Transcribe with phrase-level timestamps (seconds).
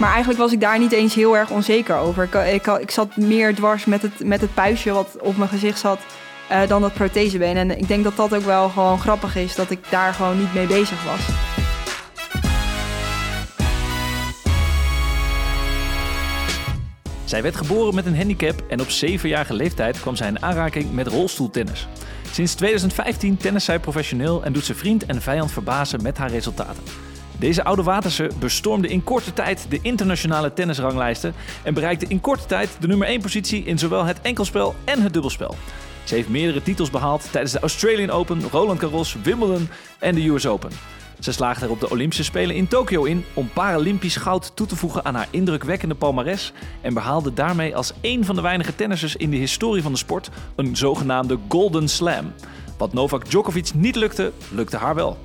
[0.00, 2.22] Maar eigenlijk was ik daar niet eens heel erg onzeker over.
[2.22, 5.78] Ik, ik, ik zat meer dwars met het, met het puistje wat op mijn gezicht
[5.78, 5.98] zat
[6.50, 7.56] uh, dan dat prothesebeen.
[7.56, 10.54] En ik denk dat dat ook wel gewoon grappig is, dat ik daar gewoon niet
[10.54, 11.20] mee bezig was.
[17.24, 21.06] Zij werd geboren met een handicap en op zevenjarige leeftijd kwam zij in aanraking met
[21.06, 21.88] rolstoeltennis.
[22.30, 27.09] Sinds 2015 tennis zij professioneel en doet ze vriend en vijand verbazen met haar resultaten.
[27.40, 32.76] Deze oude Waterse bestormde in korte tijd de internationale tennisranglijsten en bereikte in korte tijd
[32.80, 35.54] de nummer 1 positie in zowel het enkelspel en het dubbelspel.
[36.04, 40.46] Ze heeft meerdere titels behaald tijdens de Australian Open, Roland Garros, Wimbledon en de US
[40.46, 40.70] Open.
[41.18, 44.76] Ze slaagde er op de Olympische Spelen in Tokio in om Paralympisch goud toe te
[44.76, 49.30] voegen aan haar indrukwekkende palmares en behaalde daarmee als een van de weinige tennissers in
[49.30, 52.32] de historie van de sport een zogenaamde Golden Slam.
[52.78, 55.18] Wat Novak Djokovic niet lukte, lukte haar wel.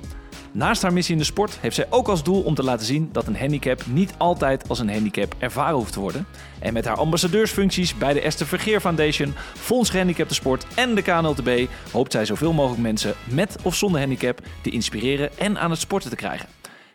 [0.56, 3.08] Naast haar missie in de sport heeft zij ook als doel om te laten zien
[3.12, 6.26] dat een handicap niet altijd als een handicap ervaren hoeft te worden.
[6.58, 11.68] En met haar ambassadeursfuncties bij de Esther Vergeer Foundation, Fonds Gehandicapte Sport en de KNLTB
[11.92, 16.10] hoopt zij zoveel mogelijk mensen met of zonder handicap te inspireren en aan het sporten
[16.10, 16.48] te krijgen.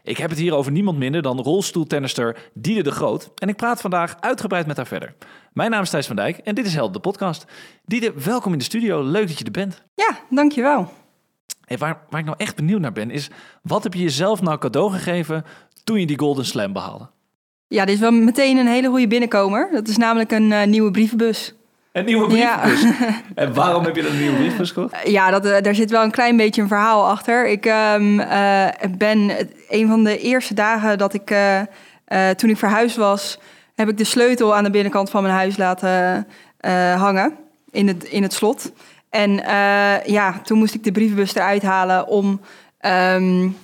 [0.04, 3.32] Ik heb het hier over niemand minder dan rolstoeltennister Diede de Groot.
[3.36, 5.16] En ik praat vandaag uitgebreid met haar verder.
[5.54, 7.46] Mijn naam is Thijs van Dijk en dit is Held de podcast.
[7.86, 9.04] Diede, welkom in de studio.
[9.04, 9.84] Leuk dat je er bent.
[9.96, 11.01] Ja, dankjewel
[11.78, 13.30] waar, waar ik nou echt benieuwd naar ben, is
[13.62, 15.46] wat heb je jezelf nou cadeau gegeven
[15.84, 17.10] toen je die Golden Slam behaalde?
[17.68, 19.70] Ja, dit is wel meteen een hele goede binnenkomer.
[19.72, 21.54] Dat is namelijk een uh, nieuwe brievenbus.
[21.92, 22.82] Een nieuwe brievenbus?
[22.82, 23.22] Ja.
[23.36, 25.10] en waarom heb je een nieuwe brievenbus gekocht?
[25.10, 27.48] Ja, dat, uh, daar zit wel een klein beetje een verhaal achter.
[27.48, 29.32] Ik um, uh, ben
[29.70, 31.36] een van de eerste dagen dat ik,
[32.36, 33.40] toen ik verhuisd was,
[33.76, 36.28] heb ik de sleutel aan de binnenkant van mijn huis laten
[36.98, 37.38] hangen
[37.72, 38.72] in het, in het slot.
[39.12, 42.42] En uh, ja, toen moest ik de brievenbus eruit halen om
[42.82, 43.58] um,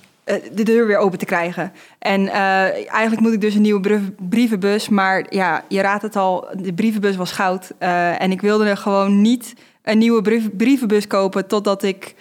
[0.52, 1.72] de deur weer open te krijgen.
[1.98, 4.88] En uh, eigenlijk moet ik dus een nieuwe brievenbus.
[4.88, 7.72] Maar ja, je raadt het al, de brievenbus was goud.
[8.18, 12.14] En ik wilde er gewoon niet een nieuwe brievenbus kopen totdat ik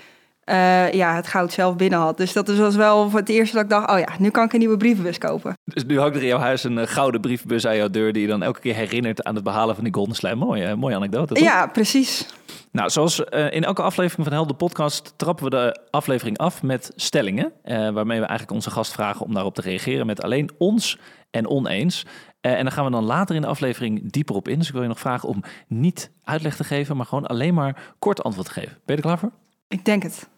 [0.49, 2.17] uh, ja, het goud zelf binnen had.
[2.17, 4.59] Dus dat was wel het eerste dat ik dacht, oh ja, nu kan ik een
[4.59, 5.53] nieuwe brievenbus kopen.
[5.63, 8.13] Dus nu hangt er in jouw huis een uh, gouden brievenbus aan jouw deur...
[8.13, 10.37] die je dan elke keer herinnert aan het behalen van die Golden Slam.
[10.37, 11.43] Mooie, mooie anekdote, toch?
[11.43, 12.27] Ja, precies.
[12.71, 16.91] Nou, zoals uh, in elke aflevering van Helden Podcast trappen we de aflevering af met
[16.95, 17.51] stellingen.
[17.63, 20.99] waarmee we eigenlijk onze gast vragen om daarop te reageren met alleen ons
[21.31, 22.05] en oneens.
[22.41, 24.57] en daar gaan we dan later in de aflevering dieper op in.
[24.57, 27.95] Dus ik wil je nog vragen om niet uitleg te geven, maar gewoon alleen maar
[27.99, 28.71] kort antwoord te geven.
[28.71, 29.31] Ben je er klaar voor?
[29.67, 30.29] Ik denk het.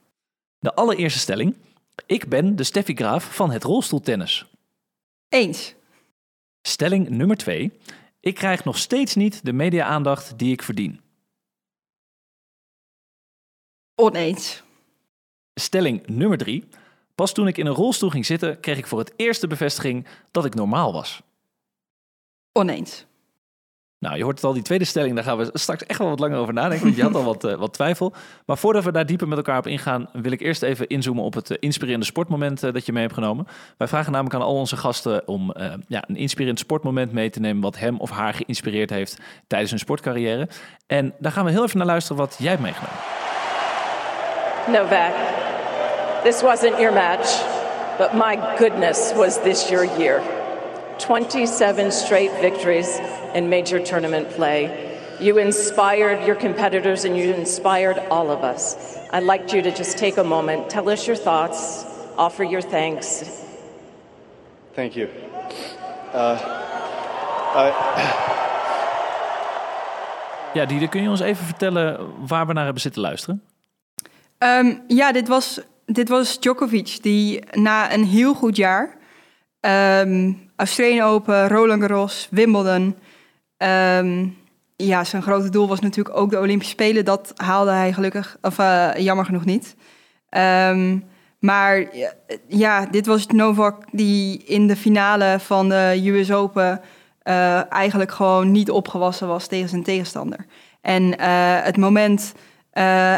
[0.60, 1.56] De allereerste stelling.
[2.06, 4.46] Ik ben de Steffi Graaf van het rolstoeltennis.
[5.30, 5.76] Eens.
[6.62, 7.80] Stelling nummer twee.
[8.20, 11.02] Ik krijg nog steeds niet de media-aandacht die ik verdien.
[13.96, 14.64] Oneens.
[15.54, 16.68] Stelling nummer drie.
[17.16, 20.08] Pas toen ik in een rolstoel ging zitten, kreeg ik voor het eerst de bevestiging
[20.32, 21.22] dat ik normaal was.
[22.52, 23.06] Oneens.
[24.00, 26.20] Nou, je hoort het al, die tweede stelling, daar gaan we straks echt wel wat
[26.20, 28.14] langer over nadenken, want je had al wat, uh, wat twijfel.
[28.46, 31.34] Maar voordat we daar dieper met elkaar op ingaan, wil ik eerst even inzoomen op
[31.34, 33.48] het uh, inspirerende sportmoment uh, dat je mee hebt genomen.
[33.78, 35.54] Wij vragen namelijk aan al onze gasten om
[35.88, 39.18] ja, een inspirerend sportmoment mee te nemen wat hem of haar geïnspireerd heeft
[39.48, 40.48] tijdens hun sportcarrière.
[40.88, 42.98] En daar gaan we heel even naar luisteren wat jij hebt meegenomen.
[44.68, 45.14] Novak,
[46.24, 47.44] this wasn't your match,
[47.98, 50.39] but my goodness was this your year.
[51.00, 53.00] 27 straight victories
[53.34, 54.88] in major tournament play.
[55.20, 58.98] You inspired your competitors and you inspired all of us.
[59.12, 61.86] I'd like you to just take a moment, tell us your thoughts,
[62.18, 63.24] offer your thanks.
[64.74, 65.10] Thank you.
[66.14, 66.38] Uh,
[67.56, 68.26] uh...
[70.54, 73.44] Ja, Diede, kun je ons even vertellen waar we naar hebben zitten luisteren?
[74.38, 78.98] Um, ja, dit was, dit was Djokovic, die na een heel goed jaar...
[79.62, 82.96] Um, Australian Open, Roland Garros, Wimbledon.
[83.58, 84.38] Um,
[84.76, 87.06] ja, zijn grote doel was natuurlijk ook de Olympische Spelen.
[87.06, 89.76] Dat haalde hij gelukkig, of uh, jammer genoeg niet.
[90.30, 91.04] Um,
[91.40, 91.86] maar
[92.48, 96.82] ja, dit was Novak die in de finale van de US Open
[97.24, 100.46] uh, eigenlijk gewoon niet opgewassen was tegen zijn tegenstander.
[100.82, 101.22] En
[101.64, 102.34] het moment,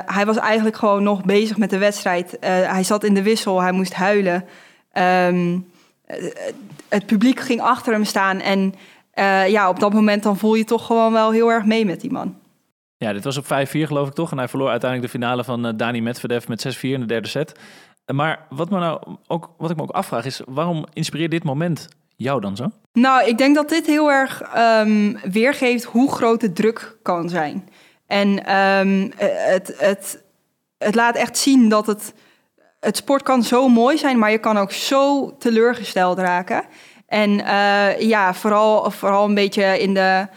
[0.05, 2.37] hij was eigenlijk gewoon nog bezig met de wedstrijd.
[2.41, 4.45] hij zat in de wissel, hij moest huilen.
[4.93, 5.70] Um,
[6.89, 8.39] het publiek ging achter hem staan.
[8.39, 8.73] En
[9.15, 12.01] uh, ja, op dat moment dan voel je toch gewoon wel heel erg mee met
[12.01, 12.35] die man.
[12.97, 14.31] Ja, dit was op 5-4 geloof ik toch.
[14.31, 17.27] En hij verloor uiteindelijk de finale van uh, Dani Medvedev met 6-4 in de derde
[17.27, 17.59] set.
[18.13, 21.87] Maar wat, me nou ook, wat ik me ook afvraag is, waarom inspireert dit moment
[22.15, 22.71] jou dan zo?
[22.93, 27.69] Nou, ik denk dat dit heel erg um, weergeeft hoe groot de druk kan zijn.
[28.07, 30.23] En um, het, het,
[30.77, 32.13] het laat echt zien dat het
[32.81, 36.63] het sport kan zo mooi zijn, maar je kan ook zo teleurgesteld raken.
[37.07, 37.31] En
[38.07, 40.27] ja, vooral, vooral een beetje in de,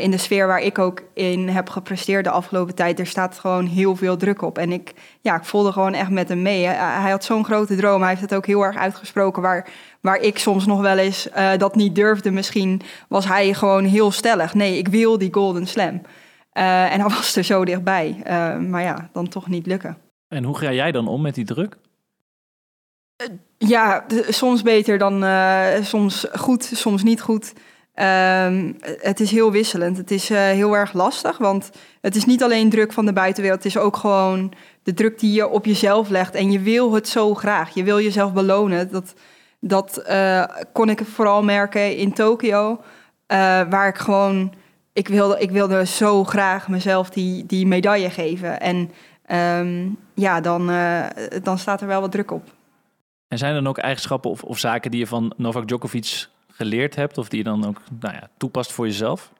[0.00, 2.98] in de sfeer waar ik ook in heb gepresteerd de afgelopen tijd.
[2.98, 4.58] Er staat gewoon heel veel druk op.
[4.58, 6.66] En ik, ja, ik voelde gewoon echt met hem mee.
[6.66, 8.00] Hij had zo'n grote droom.
[8.00, 9.42] Hij heeft het ook heel erg uitgesproken.
[9.42, 9.68] Waar,
[10.00, 14.54] waar ik soms nog wel eens dat niet durfde misschien, was hij gewoon heel stellig.
[14.54, 16.00] Nee, ik wil die Golden Slam.
[16.52, 18.22] En hij was er zo dichtbij.
[18.68, 20.03] Maar ja, dan toch niet lukken.
[20.28, 21.76] En hoe ga jij dan om met die druk?
[23.22, 23.28] Uh,
[23.58, 25.24] ja, soms beter dan
[25.84, 27.52] soms goed, soms niet goed.
[27.94, 29.96] Ehm, het is heel wisselend.
[29.96, 33.62] Het is heel erg lastig, want het is niet alleen druk van de buitenwereld.
[33.62, 36.34] Het is ook gewoon de druk die je op jezelf legt.
[36.34, 37.74] En je wil het zo graag.
[37.74, 38.90] Je wil jezelf belonen.
[38.90, 39.14] Dat,
[39.60, 40.02] dat
[40.72, 42.80] kon ik vooral merken in Tokio,
[43.26, 44.52] waar ik gewoon
[44.94, 48.60] ik wilde, ik wilde zo graag mezelf die, die medaille geven.
[48.60, 48.90] En
[49.26, 51.06] ehm, ja, dan, uh,
[51.42, 52.50] dan staat er wel wat druk op.
[53.28, 56.94] En zijn er dan ook eigenschappen of, of zaken die je van Novak Djokovic geleerd
[56.94, 59.32] hebt, of die je dan ook nou ja, toepast voor jezelf?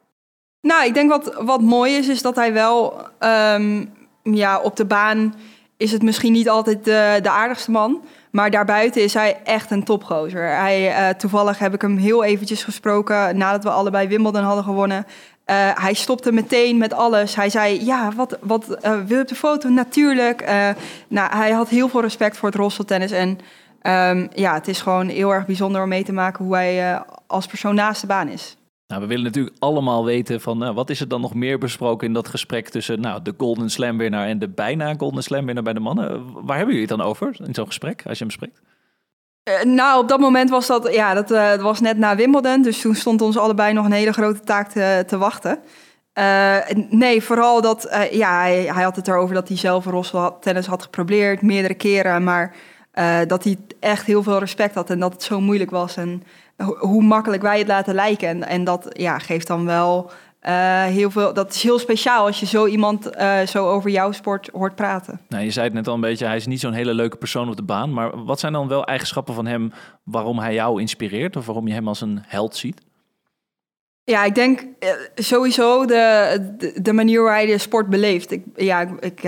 [0.61, 3.93] Nou, ik denk wat, wat mooi is, is dat hij wel um,
[4.23, 5.35] ja, op de baan
[5.77, 8.05] is het misschien niet altijd de, de aardigste man.
[8.31, 10.57] Maar daarbuiten is hij echt een topgozer.
[10.57, 15.07] Hij, uh, toevallig heb ik hem heel eventjes gesproken nadat we allebei Wimbledon hadden gewonnen.
[15.51, 17.35] Uh, hij stopte meteen met alles.
[17.35, 19.69] Hij zei, ja, wat, wat uh, wil je op de foto?
[19.69, 20.43] Natuurlijk.
[20.43, 20.69] Uh,
[21.09, 23.11] nou, hij had heel veel respect voor het rolstoeltennis.
[23.11, 27.03] En um, ja, het is gewoon heel erg bijzonder om mee te maken hoe hij
[27.27, 28.57] als persoon naast de baan is.
[28.87, 32.13] Nou, we willen natuurlijk allemaal weten van wat is er dan nog meer besproken in
[32.13, 35.73] dat gesprek tussen nou, de Golden Slam winnaar en de bijna Golden Slam winnaar bij
[35.73, 36.33] de mannen.
[36.33, 38.61] Waar hebben jullie het dan over in zo'n gesprek, als je hem spreekt?
[39.45, 42.63] Uh, nou, op dat moment was dat, ja, dat uh, was net na Wimbledon.
[42.63, 45.59] Dus toen stond ons allebei nog een hele grote taak te, te wachten.
[46.19, 46.57] Uh,
[46.89, 51.43] nee, vooral dat, ja, hij, had het erover dat hij zelf Rossel tennis had geprobeerd,
[51.43, 52.25] meerdere keren.
[52.25, 52.55] Maar
[53.27, 55.97] dat hij echt heel veel respect had en dat het zo moeilijk was.
[55.97, 56.23] En
[56.79, 58.29] hoe makkelijk wij het laten lijken.
[58.29, 60.11] En, en dat ja, geeft dan wel
[60.49, 64.13] uh, heel veel, dat is heel speciaal als je zo iemand uh, zo over jouw
[64.13, 65.21] sport hoort praten.
[65.29, 67.49] Nou, je zei het net al een beetje, hij is niet zo'n hele leuke persoon
[67.49, 67.93] op de baan.
[67.93, 71.75] Maar wat zijn dan wel eigenschappen van hem waarom hij jou inspireert of waarom je
[71.75, 72.81] hem als een held ziet?
[74.05, 78.31] Ja, ik denk uh, sowieso de, de, de, manier waar hij de sport beleeft.
[78.31, 79.21] Ik, ja, ik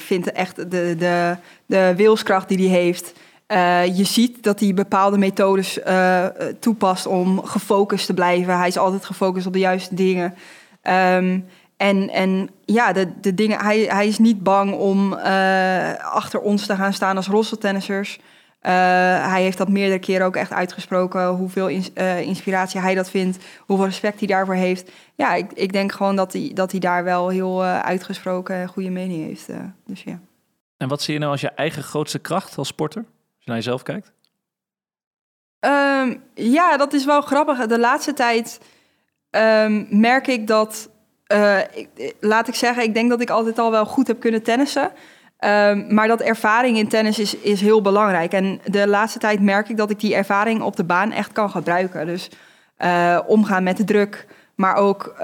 [0.00, 3.12] vind echt de, de, de wilskracht die hij heeft.
[3.52, 6.26] Uh, je ziet dat hij bepaalde methodes uh,
[6.60, 8.58] toepast om gefocust te blijven.
[8.58, 10.34] Hij is altijd gefocust op de juiste dingen.
[10.82, 11.46] Um,
[11.76, 16.66] en, en ja, de, de dingen, hij, hij is niet bang om uh, achter ons
[16.66, 18.18] te gaan staan als rosseltennissers.
[18.60, 21.84] hij heeft dat meerdere keren ook echt uitgesproken, hoeveel in,
[22.24, 24.90] inspiratie hij dat vindt, hoeveel respect hij daarvoor heeft.
[25.14, 28.90] Ja, ik, ik denk gewoon dat hij, dat hij daar wel heel uitgesproken en goede
[28.90, 29.46] mening heeft.
[29.86, 30.20] dus ja.
[30.76, 33.04] En wat zie je nou als je eigen grootste kracht als sporter?
[33.48, 34.12] Naar jezelf kijkt?
[35.60, 37.66] Um, ja, dat is wel grappig.
[37.66, 38.60] De laatste tijd
[39.30, 40.90] um, merk ik dat,
[41.32, 44.42] uh, ik, laat ik zeggen, ik denk dat ik altijd al wel goed heb kunnen
[44.42, 44.90] tennissen.
[45.44, 48.32] Um, maar dat ervaring in tennis is, is heel belangrijk.
[48.32, 51.50] En de laatste tijd merk ik dat ik die ervaring op de baan echt kan
[51.50, 52.06] gebruiken.
[52.06, 52.30] Dus
[52.78, 55.14] uh, omgaan met de druk, maar ook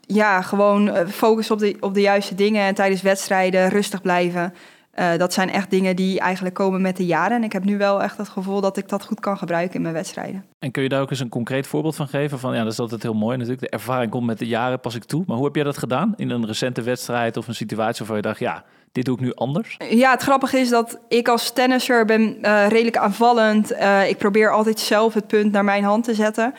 [0.00, 2.62] ja, gewoon focus op de, op de juiste dingen.
[2.62, 4.54] En tijdens wedstrijden rustig blijven.
[5.00, 7.36] Uh, dat zijn echt dingen die eigenlijk komen met de jaren.
[7.36, 9.82] En ik heb nu wel echt het gevoel dat ik dat goed kan gebruiken in
[9.82, 10.44] mijn wedstrijden.
[10.58, 12.38] En kun je daar ook eens een concreet voorbeeld van geven?
[12.38, 13.62] Van ja, dat is altijd heel mooi natuurlijk.
[13.62, 15.24] De ervaring komt met de jaren, pas ik toe.
[15.26, 18.22] Maar hoe heb jij dat gedaan in een recente wedstrijd of een situatie waarvan je
[18.22, 19.76] dacht, ja, dit doe ik nu anders?
[19.90, 23.72] Ja, het grappige is dat ik als tennisser ben uh, redelijk aanvallend.
[23.72, 26.54] Uh, ik probeer altijd zelf het punt naar mijn hand te zetten.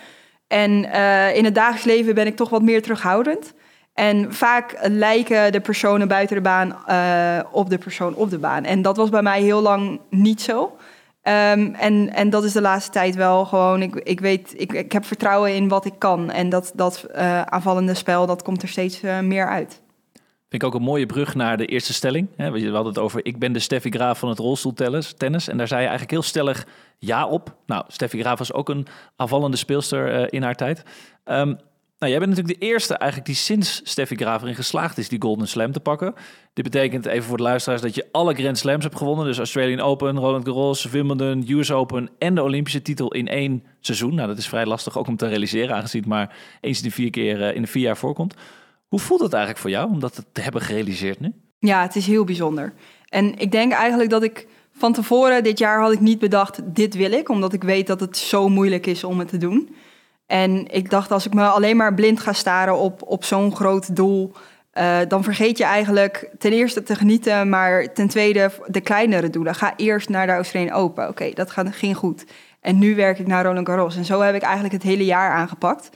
[0.47, 0.71] En
[1.33, 3.53] in het dagelijks leven ben ik toch wat meer terughoudend.
[3.97, 8.63] En vaak lijken de personen buiten de baan uh, op de persoon op de baan.
[8.63, 10.61] En dat was bij mij heel lang niet zo.
[10.63, 13.81] Um, en, en dat is de laatste tijd wel gewoon.
[13.81, 16.31] Ik, ik weet, ik, ik heb vertrouwen in wat ik kan.
[16.31, 19.81] En dat, dat uh, aanvallende spel, dat komt er steeds uh, meer uit.
[20.49, 22.27] Vind ik ook een mooie brug naar de eerste stelling.
[22.35, 25.13] We hadden het over, ik ben de Steffi Graaf van het rolstoeltennis.
[25.13, 26.65] Tennis, en daar zei je eigenlijk heel stellig
[26.97, 27.55] ja op.
[27.65, 30.83] Nou, Steffi Graaf was ook een aanvallende speelster in haar tijd.
[31.25, 31.57] Um,
[31.99, 35.21] nou, jij bent natuurlijk de eerste eigenlijk die sinds Steffi Graaf erin geslaagd is die
[35.21, 36.13] Golden Slam te pakken.
[36.53, 39.25] Dit betekent even voor de luisteraars dat je alle Grand Slams hebt gewonnen.
[39.25, 44.15] Dus Australian Open, Roland Garros, Wimbledon, US Open en de Olympische titel in één seizoen.
[44.15, 46.91] Nou, dat is vrij lastig ook om te realiseren, aangezien het maar eens in de
[46.91, 48.33] vier keer eh, in de vier jaar voorkomt.
[48.87, 51.33] Hoe voelt het eigenlijk voor jou om dat te hebben gerealiseerd nu?
[51.59, 52.73] Ja, het is heel bijzonder.
[53.09, 56.95] En ik denk eigenlijk dat ik van tevoren dit jaar had ik niet bedacht, dit
[56.95, 57.29] wil ik.
[57.29, 59.75] Omdat ik weet dat het zo moeilijk is om het te doen.
[60.27, 63.95] En ik dacht, als ik me alleen maar blind ga staren op, op zo'n groot
[63.95, 64.31] doel,
[64.73, 69.55] uh, dan vergeet je eigenlijk ten eerste te genieten, maar ten tweede de kleinere doelen.
[69.55, 71.07] Ga eerst naar de Australian Open.
[71.07, 72.25] Oké, dat ging goed.
[72.61, 73.95] En nu werk ik naar Roland Garros.
[73.95, 75.89] En zo heb ik eigenlijk het hele jaar aangepakt.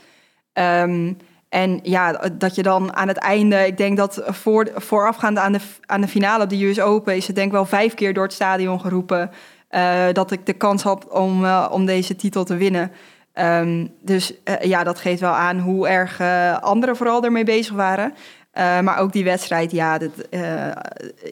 [0.52, 1.12] Ehm,
[1.48, 5.60] en ja, dat je dan aan het einde, ik denk dat voor, voorafgaand aan de,
[5.86, 8.24] aan de finale op de US Open, is het denk ik wel vijf keer door
[8.24, 9.30] het stadion geroepen
[9.70, 12.92] uh, dat ik de kans had om, uh, om deze titel te winnen.
[13.34, 16.20] Um, dus uh, ja, dat geeft wel aan hoe erg
[16.60, 18.14] anderen vooral ermee bezig waren.
[18.54, 20.10] maar ook die wedstrijd, ja, dat,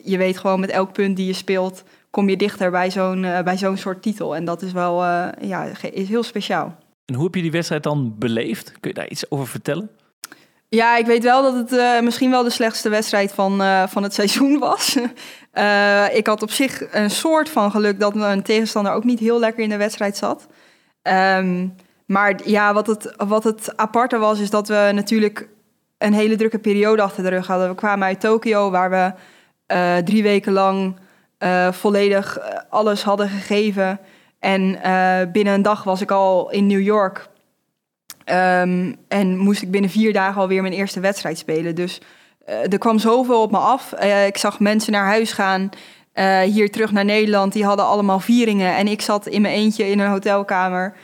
[0.04, 3.58] je weet gewoon met elk punt die je speelt, kom je dichter bij zo'n bij
[3.58, 4.36] zo'n soort titel.
[4.36, 5.02] En dat is wel
[5.40, 6.76] ja, is heel speciaal.
[7.04, 8.72] En hoe heb je die wedstrijd dan beleefd?
[8.80, 9.90] Kun je daar iets over vertellen?
[10.70, 14.02] Ja, ik weet wel dat het uh, misschien wel de slechtste wedstrijd van, uh, van
[14.02, 14.96] het seizoen was.
[15.54, 19.38] uh, ik had op zich een soort van geluk dat mijn tegenstander ook niet heel
[19.38, 20.46] lekker in de wedstrijd zat.
[21.02, 21.74] Um,
[22.10, 25.48] maar ja, wat het, wat het aparte was, is dat we natuurlijk
[25.98, 27.68] een hele drukke periode achter de rug hadden.
[27.68, 29.12] We kwamen uit Tokio, waar we
[30.04, 30.96] drie weken lang
[31.70, 32.38] volledig
[32.68, 34.00] alles hadden gegeven.
[34.38, 34.78] En
[35.32, 37.28] binnen een dag was ik al in New York
[38.24, 41.74] Um, en moest ik binnen vier dagen alweer mijn eerste wedstrijd spelen.
[41.74, 42.00] Dus
[42.44, 43.92] er kwam zoveel op me af.
[44.26, 45.70] Ik zag mensen naar huis gaan,
[46.44, 47.52] hier terug naar Nederland.
[47.52, 48.76] Die hadden allemaal vieringen.
[48.76, 50.94] En ik zat in mijn eentje in een hotelkamer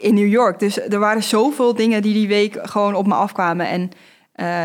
[0.00, 0.58] in New York.
[0.58, 3.68] Dus er waren zoveel dingen die die week gewoon op me afkwamen.
[3.68, 3.90] En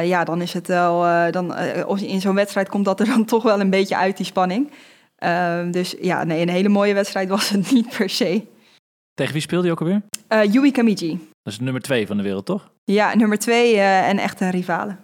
[0.07, 1.31] ja, dan is het wel...
[1.31, 1.57] dan,
[1.99, 4.71] in zo'n wedstrijd komt dat er dan toch wel een beetje uit, die spanning.
[5.15, 8.41] Ehm, dus ja, nee, een hele mooie wedstrijd was het niet per se.
[9.13, 10.01] Tegen wie speelde je ook alweer?
[10.51, 11.29] Yui Kamiji.
[11.43, 12.71] Dat is nummer twee van de wereld, toch?
[12.83, 14.99] Ja, nummer twee en echte rivalen.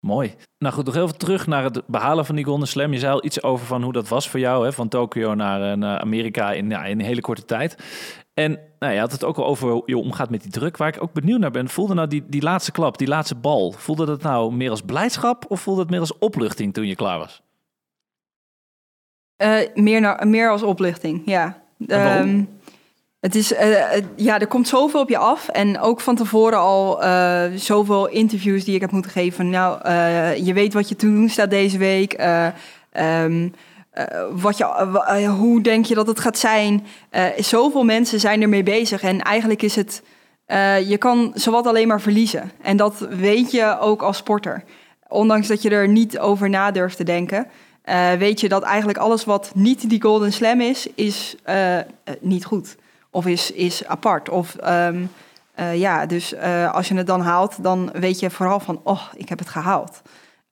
[0.00, 0.34] Mooi.
[0.58, 2.92] Nou goed, nog even terug naar het behalen van die Golden Slam.
[2.92, 4.72] Je zei al iets over van hoe dat was voor jou, hè?
[4.72, 7.76] van Tokio naar, naar Amerika in, ja, in een hele korte tijd.
[8.38, 10.76] En nou, je had het ook al over hoe je omgaat met die druk.
[10.76, 13.72] Waar ik ook benieuwd naar ben, voelde nou die, die laatste klap, die laatste bal,
[13.72, 17.18] voelde dat nou meer als blijdschap of voelde het meer als opluchting toen je klaar
[17.18, 17.42] was?
[19.42, 21.62] Uh, meer, naar, meer als opluchting, ja.
[21.86, 22.48] Um,
[23.20, 25.48] het is, uh, ja, er komt zoveel op je af.
[25.48, 29.50] En ook van tevoren al uh, zoveel interviews die ik heb moeten geven.
[29.50, 29.90] Nou,
[30.44, 32.12] je weet wat je te doen staat deze week.
[33.22, 33.52] Um,
[34.30, 36.86] wat je, hoe denk je dat het gaat zijn?
[37.36, 39.02] zoveel mensen zijn ermee bezig.
[39.02, 40.02] En eigenlijk is het,
[40.88, 42.50] je kan zowat alleen maar verliezen.
[42.62, 44.64] En dat weet je ook als sporter.
[45.08, 47.46] Ondanks dat je er niet over na te denken.
[48.18, 51.36] weet je dat eigenlijk alles wat niet die Golden Slam is, is
[52.20, 52.76] niet goed.
[53.10, 54.28] Of is, is apart.
[54.28, 54.56] Of
[55.58, 56.36] uh, ja, dus
[56.72, 60.02] als je het dan haalt, dan weet je vooral van, oh, ik heb het gehaald.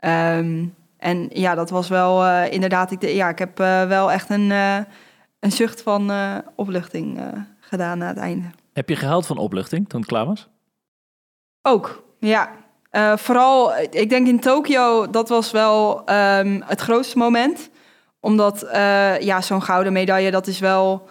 [0.01, 0.75] Um,
[1.07, 3.59] en ja, dat was wel uh, inderdaad, ik, ja, ik heb
[3.89, 4.51] wel echt een,
[5.41, 6.13] een zucht van
[6.57, 7.21] opluchting
[7.61, 8.47] gedaan na het einde.
[8.73, 10.49] Heb je gehaald van opluchting toen het klaar was?
[11.63, 12.51] Ook, ja.
[13.17, 17.71] vooral, ik denk in Tokio, dat was wel um, het grootste moment.
[18.21, 18.67] Omdat,
[19.21, 21.09] ja, zo'n gouden medaille, dat is wel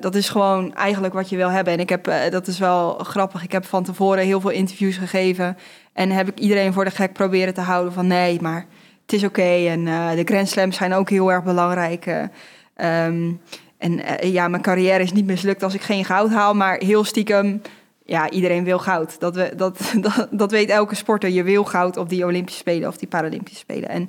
[0.00, 1.72] dat is gewoon eigenlijk wat je wil hebben.
[1.72, 3.42] En ik heb, dat is wel grappig.
[3.42, 5.56] Ik heb van tevoren heel veel interviews gegeven.
[5.92, 8.66] En heb ik iedereen voor de gek proberen te houden van nee, maar
[9.02, 9.66] het is oké.
[9.68, 12.06] En uh, de Grand Slams zijn ook heel erg belangrijk.
[12.76, 13.40] Um,
[13.78, 16.54] en ja, mijn carrière is niet mislukt als ik geen goud haal.
[16.54, 17.62] Maar heel stiekem,
[18.04, 19.20] ja, iedereen wil goud.
[19.20, 21.30] Dat, we, dat, dat, dat weet elke sporter.
[21.30, 23.88] Je wil goud op die Olympische Spelen of die Paralympische Spelen.
[23.88, 24.08] En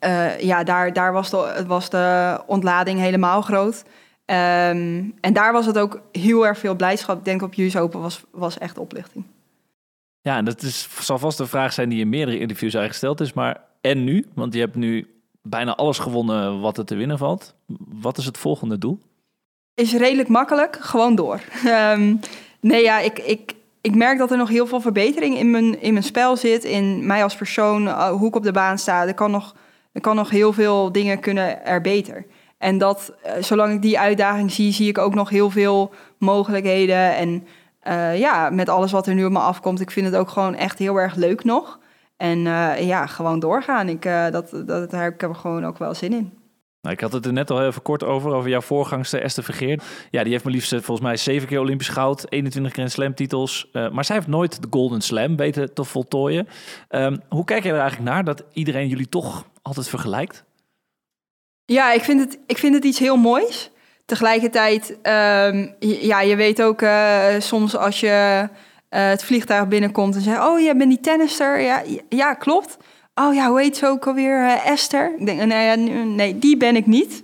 [0.00, 3.84] uh, ja, daar, daar was, de, was de ontlading helemaal groot.
[4.26, 7.18] Um, en daar was het ook heel erg veel blijdschap.
[7.18, 9.24] Ik denk op US Open was, was echt oplichting.
[10.26, 13.20] Ja, en dat is, zal vast een vraag zijn die in meerdere interviews eigenlijk gesteld
[13.20, 13.32] is.
[13.32, 14.26] Maar en nu?
[14.34, 15.06] Want je hebt nu
[15.42, 17.54] bijna alles gewonnen wat er te winnen valt.
[18.00, 18.98] Wat is het volgende doel?
[19.74, 20.78] Is redelijk makkelijk.
[20.80, 21.40] Gewoon door.
[21.66, 22.20] Um,
[22.60, 25.92] nee, ja, ik, ik, ik merk dat er nog heel veel verbetering in mijn, in
[25.92, 26.64] mijn spel zit.
[26.64, 29.06] In mij als persoon, uh, hoe ik op de baan sta.
[29.06, 29.54] Er kan nog
[29.92, 32.26] er kan nog heel veel dingen kunnen er beter.
[32.58, 37.16] En dat, uh, zolang ik die uitdaging zie, zie ik ook nog heel veel mogelijkheden.
[37.16, 37.46] En
[37.88, 40.54] uh, ja, met alles wat er nu op me afkomt, ik vind het ook gewoon
[40.54, 41.78] echt heel erg leuk nog.
[42.16, 43.88] En uh, ja, gewoon doorgaan.
[43.88, 46.32] Ik, dat, dat, daar heb ik er gewoon ook wel zin in.
[46.86, 49.82] Nou, ik had het er net al even kort over, over jouw voorgangster Esther Vergeer.
[50.10, 53.68] Ja, die heeft maar liefst volgens mij zeven keer Olympisch goud, 21 Grand Slam titels.
[53.72, 56.48] Uh, maar zij heeft nooit de Golden Slam weten te voltooien.
[56.90, 60.44] Um, hoe kijk je er eigenlijk naar dat iedereen jullie toch altijd vergelijkt?
[61.64, 63.70] Ja, ik vind het, ik vind het iets heel moois.
[64.06, 68.48] Tegelijkertijd, um, ja, je weet ook uh, soms als je uh,
[68.88, 71.60] het vliegtuig binnenkomt en zegt: Oh, jij bent die tennister.
[71.60, 72.76] Ja, ja klopt.
[73.14, 74.38] Oh ja, hoe heet ze ook alweer?
[74.38, 75.14] Uh, Esther.
[75.18, 77.20] Ik denk, nee, nee, die ben ik niet.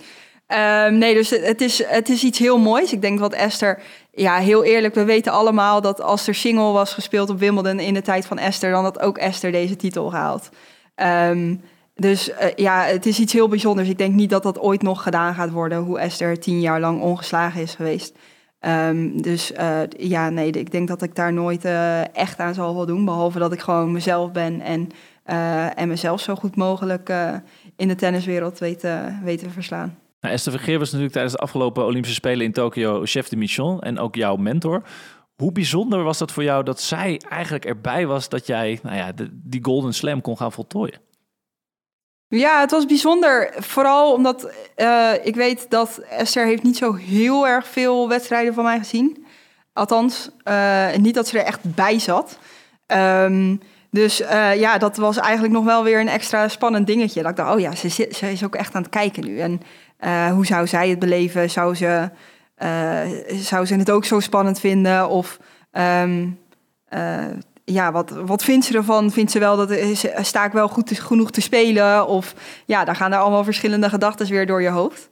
[0.52, 2.92] Um, nee, dus het is, het is iets heel moois.
[2.92, 6.94] Ik denk wat Esther, ja, heel eerlijk, we weten allemaal dat als er single was
[6.94, 10.48] gespeeld op Wimbledon in de tijd van Esther, dan had ook Esther deze titel gehaald.
[10.96, 11.60] Um,
[11.94, 13.88] Dus eh, ja, het is iets heel bijzonders.
[13.88, 17.00] Ik denk niet dat dat ooit nog gedaan gaat worden, hoe Esther tien jaar lang
[17.00, 18.18] ongeslagen is geweest.
[18.58, 22.74] Ehm, dus uh, ja, nee, ik denk dat ik daar nooit uh, echt aan zal
[22.74, 23.04] voldoen.
[23.04, 24.88] Behalve dat ik gewoon mezelf ben en,
[25.76, 27.12] en mezelf zo goed mogelijk
[27.76, 28.86] in de tenniswereld weet,
[29.22, 29.98] weet te verslaan.
[30.20, 33.80] Nou, Esther Vergeer was natuurlijk tijdens de afgelopen Olympische Spelen in Tokio chef de mission
[33.80, 34.82] en ook jouw mentor.
[35.36, 39.12] Hoe bijzonder was dat voor jou dat zij eigenlijk erbij was dat jij nou ja,
[39.32, 41.00] die Golden Slam kon gaan voltooien?
[42.38, 43.54] Ja, het was bijzonder.
[43.58, 48.64] Vooral omdat uh, ik weet dat Esther heeft niet zo heel erg veel wedstrijden van
[48.64, 49.26] mij gezien.
[49.72, 52.38] Althans, uh, niet dat ze er echt bij zat.
[52.86, 53.60] Um,
[53.90, 57.22] dus uh, ja, dat was eigenlijk nog wel weer een extra spannend dingetje.
[57.22, 59.38] Dat ik dacht, oh ja, ze, ze is ook echt aan het kijken nu.
[59.38, 59.60] En
[60.30, 61.50] hoe zou zij het beleven?
[61.50, 62.10] Zou ze,
[63.26, 65.08] zou ze het ook zo spannend vinden?
[65.08, 65.38] Of
[65.72, 66.38] um,
[67.72, 69.10] ja, wat, wat vindt ze ervan?
[69.10, 72.06] Vindt ze wel dat is, sta ik wel goed te, genoeg te spelen?
[72.06, 72.34] Of
[72.66, 75.08] ja, daar gaan er allemaal verschillende gedachten weer door je hoofd.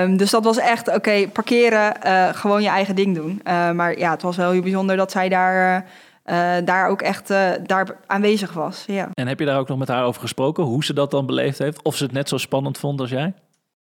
[0.00, 3.40] Um, dus dat was echt, oké, parkeren, uh, gewoon je eigen ding doen.
[3.44, 5.86] Uh, maar ja, het was wel heel bijzonder dat zij daar,
[6.24, 7.28] uh, daar ook echt
[7.66, 8.84] daar aanwezig was.
[8.86, 9.08] Ja.
[9.14, 10.64] En heb je daar ook nog met haar over gesproken?
[10.64, 11.82] Hoe ze dat dan beleefd heeft?
[11.82, 13.34] Of ze het net zo spannend vond als jij?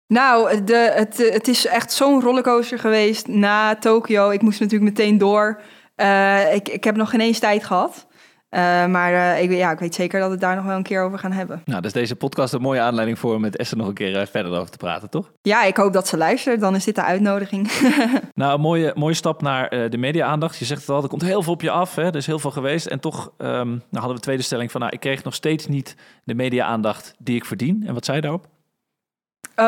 [0.07, 4.29] Nou, de, het, het is echt zo'n rollercoaster geweest na Tokio.
[4.29, 5.61] Ik moest natuurlijk meteen door.
[5.95, 8.07] Uh, ik, ik heb nog geen eens tijd gehad.
[8.49, 10.83] Uh, maar uh, ik, ja, ik weet zeker dat we het daar nog wel een
[10.83, 11.61] keer over gaan hebben.
[11.65, 14.51] Nou, dus deze podcast een mooie aanleiding voor om met Esther nog een keer verder
[14.51, 15.31] over te praten, toch?
[15.41, 16.59] Ja, ik hoop dat ze luistert.
[16.59, 17.71] Dan is dit de uitnodiging.
[18.33, 20.57] nou, een mooie, mooie stap naar de media-aandacht.
[20.57, 21.95] Je zegt het al, er komt heel veel op je af.
[21.95, 22.03] Hè?
[22.03, 22.85] Er is heel veel geweest.
[22.85, 24.81] En toch um, nou hadden we de tweede stelling van...
[24.81, 27.83] Nou, ik kreeg nog steeds niet de media-aandacht die ik verdien.
[27.87, 28.47] En wat zei je daarop?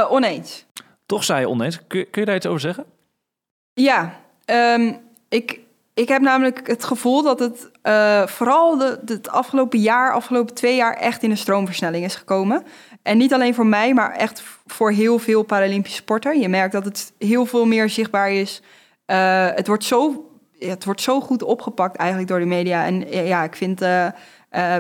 [0.10, 0.66] oneens.
[1.06, 1.80] Toch zei je oneens.
[1.88, 2.86] Kun, kun je daar iets over zeggen?
[3.74, 5.60] Ja, um, ik
[5.96, 10.76] ik heb namelijk het gevoel dat het uh, vooral de, het afgelopen jaar, afgelopen twee
[10.76, 12.64] jaar echt in een stroomversnelling is gekomen.
[13.04, 16.38] En niet alleen voor mij, maar echt voor heel veel Paralympische sporter.
[16.38, 18.62] Je merkt dat het heel veel meer zichtbaar is.
[19.08, 22.86] Uh, het, wordt zo, het wordt zo goed opgepakt eigenlijk door de media.
[22.86, 24.08] En ja, ik vind, uh,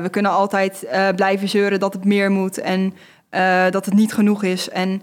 [0.01, 2.93] we kunnen altijd blijven zeuren dat het meer moet en
[3.71, 4.69] dat het niet genoeg is.
[4.69, 5.01] En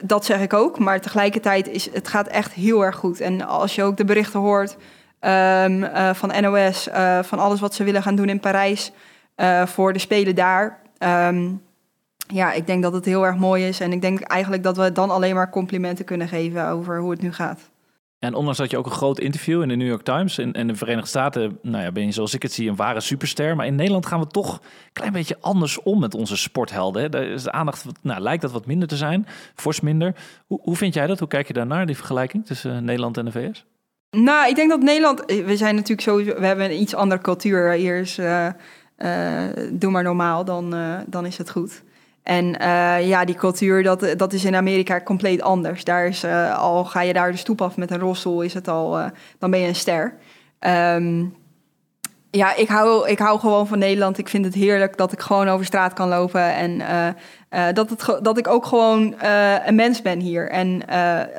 [0.00, 3.20] dat zeg ik ook, maar tegelijkertijd is het gaat echt heel erg goed.
[3.20, 4.76] En als je ook de berichten hoort
[5.24, 8.92] um, uh, van NOS, uh, van alles wat ze willen gaan doen in Parijs
[9.36, 10.80] uh, voor de Spelen daar.
[10.98, 11.62] Um,
[12.26, 13.80] ja, ik denk dat het heel erg mooi is.
[13.80, 17.22] En ik denk eigenlijk dat we dan alleen maar complimenten kunnen geven over hoe het
[17.22, 17.72] nu gaat.
[18.18, 20.74] En ondanks dat je ook een groot interview in de New York Times en de
[20.74, 23.56] Verenigde Staten, nou ja, ben je zoals ik het zie een ware superster.
[23.56, 27.10] Maar in Nederland gaan we toch een klein beetje anders om met onze sporthelden.
[27.10, 30.14] Daar is de aandacht, nou, lijkt dat wat minder te zijn, fors minder.
[30.46, 31.18] Hoe, hoe vind jij dat?
[31.18, 33.64] Hoe kijk je daarnaar, die vergelijking tussen Nederland en de VS?
[34.14, 35.24] Nou, ik denk dat Nederland.
[35.24, 36.40] Eh, we zijn natuurlijk sowieso.
[36.40, 37.70] We hebben een iets andere cultuur.
[37.70, 38.14] Hier.
[38.20, 38.46] Uh,
[38.98, 40.74] uh, doe maar normaal, dan,
[41.06, 41.82] dan is het goed.
[42.22, 42.46] En
[43.06, 45.84] ja, die cultuur, dat, dat is in Amerika compleet anders.
[45.84, 46.24] Daar is,
[46.56, 49.60] al ga je daar de stoep af met een rolstoel, is het al, dan ben
[49.60, 50.14] je een ster.
[50.60, 51.34] Um,
[52.30, 54.18] ja, ik hou, ik hou gewoon van Nederland.
[54.18, 56.54] Ik vind het heerlijk dat ik gewoon over straat kan lopen.
[56.54, 56.82] En
[57.74, 59.14] dat, het, dat ik ook gewoon
[59.66, 60.50] een mens ben hier.
[60.50, 60.82] En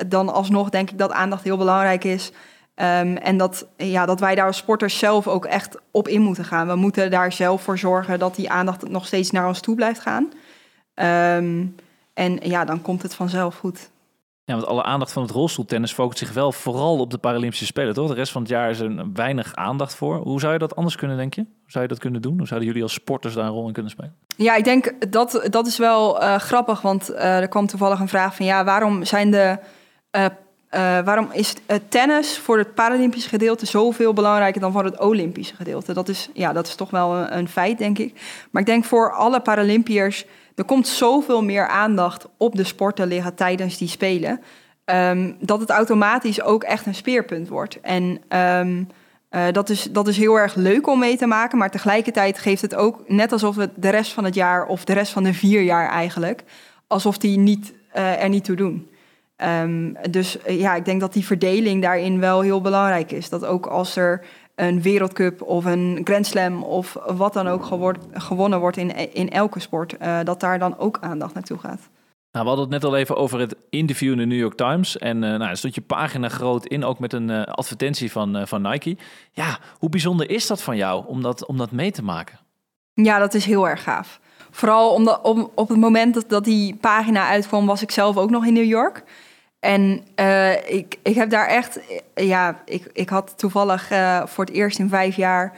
[0.06, 2.32] dan alsnog denk ik dat aandacht heel belangrijk is.
[2.80, 6.44] Um, en dat, ja, dat wij daar als sporters zelf ook echt op in moeten
[6.44, 6.66] gaan.
[6.66, 10.00] We moeten daar zelf voor zorgen dat die aandacht nog steeds naar ons toe blijft
[10.00, 10.32] gaan.
[11.42, 11.74] Um,
[12.14, 13.90] en ja, dan komt het vanzelf goed.
[14.44, 17.94] Ja, want alle aandacht van het rolstoeltennis focust zich wel vooral op de Paralympische Spelen,
[17.94, 18.08] toch?
[18.08, 20.16] De rest van het jaar is er weinig aandacht voor.
[20.16, 21.40] Hoe zou je dat anders kunnen, denk je?
[21.40, 22.38] Hoe zou je dat kunnen doen?
[22.38, 24.14] Hoe zouden jullie als sporters daar een rol in kunnen spelen?
[24.36, 28.08] Ja, ik denk dat dat is wel uh, grappig, want uh, er kwam toevallig een
[28.08, 28.46] vraag van...
[28.46, 29.58] ja, waarom zijn de
[30.16, 30.26] uh,
[30.70, 35.54] uh, waarom is het tennis voor het Paralympische gedeelte zoveel belangrijker dan voor het Olympische
[35.54, 35.92] gedeelte?
[35.92, 38.20] Dat is, ja, dat is toch wel een, feit, denk ik.
[38.50, 40.24] Maar ik denk voor alle Paralympiërs,
[40.54, 44.40] er komt zoveel meer aandacht op de sport te liggen tijdens die Spelen.
[44.84, 47.80] Um, dat het automatisch ook echt een speerpunt wordt.
[47.80, 48.88] En um,
[49.30, 52.62] uh, dat, is, dat is heel erg leuk om mee te maken, maar tegelijkertijd geeft
[52.62, 55.34] het ook, net alsof het de rest van het jaar of de rest van de
[55.34, 56.42] vier jaar eigenlijk,
[56.86, 58.88] alsof die niet, er niet toe doen.
[59.44, 63.28] Um, dus eh, ja, ik denk dat die verdeling daarin wel heel belangrijk is.
[63.28, 67.68] Dat ook als er een wereldcup of een Grand Slam of wat dan ook
[68.12, 71.88] gewonnen wordt in, in elke sport, uh, dat daar dan ook aandacht naartoe gaat.
[72.32, 74.98] Nou, we hadden het net al even over het interview in de New York Times.
[74.98, 78.46] En uh, nou, er stond je pagina groot in, ook met een uh, advertentie van,
[78.46, 78.96] van Nike.
[79.32, 82.38] Ja, hoe bijzonder is dat van jou om dat, om dat mee te maken?
[82.92, 84.20] Ja, dat is heel erg gaaf.
[84.50, 88.30] Vooral omdat, om, op het moment dat, dat die pagina uitkwam, was ik zelf ook
[88.30, 89.04] nog in New York.
[89.66, 91.80] En uh, ik, ik heb daar echt,
[92.14, 95.52] ja, ik, ik had toevallig uh, voor het eerst in vijf jaar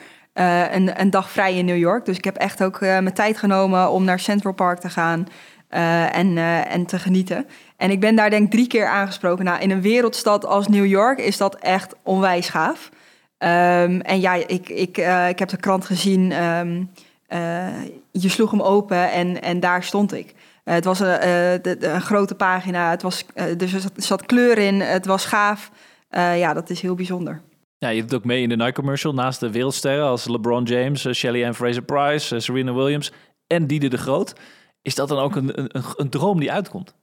[0.72, 2.04] een, een dag vrij in New York.
[2.04, 5.26] Dus ik heb echt ook mijn tijd genomen om naar Central Park te gaan
[5.68, 7.46] en, en te genieten.
[7.76, 9.44] En ik ben daar denk ik drie keer aangesproken.
[9.44, 12.90] Nou, in een wereldstad als New York is dat echt onwijs gaaf.
[13.38, 14.96] Ehm, en ja, ik, ik,
[15.28, 16.32] ik heb de krant gezien.
[16.32, 16.84] Ehm,
[18.10, 20.34] je sloeg hem open en, en daar stond ik.
[20.68, 23.24] Eh, het was een, eh, een, grote pagina, het was,
[23.56, 25.70] dus er zat, kleur in, het was gaaf.
[26.10, 27.42] ja, dat is heel bijzonder.
[27.78, 31.44] Ja, je doet ook mee in de Nike-commercial naast de wereldsterren als LeBron James, Shelly
[31.44, 33.12] Ann Fraser-Price, Serena Williams
[33.46, 34.32] en Diede de Groot.
[34.82, 36.94] Is dat dan ook een, een, een droom die uitkomt?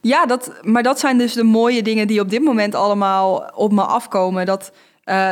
[0.00, 3.72] Ja, dat, maar dat zijn dus de mooie dingen die op dit moment allemaal op
[3.72, 4.46] me afkomen.
[4.46, 4.72] Dat,